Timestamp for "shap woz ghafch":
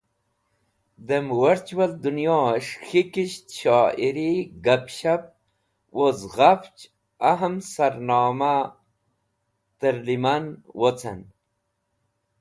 4.97-6.81